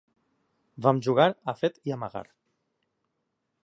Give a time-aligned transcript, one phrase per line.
[0.85, 2.25] Vam jugar a fet i amagar.